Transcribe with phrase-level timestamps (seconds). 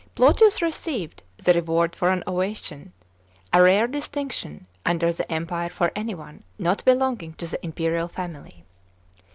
[0.15, 2.91] Plautius received the reward of an ovation,—
[3.53, 8.65] a rare distinction under the Empire for anyone not belonging to the impei ial family.